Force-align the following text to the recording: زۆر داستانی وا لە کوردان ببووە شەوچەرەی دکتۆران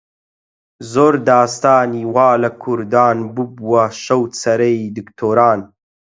زۆر 0.93 1.13
داستانی 1.29 2.03
وا 2.15 2.29
لە 2.43 2.49
کوردان 2.63 3.17
ببووە 3.35 3.85
شەوچەرەی 4.03 4.79
دکتۆران 4.97 5.59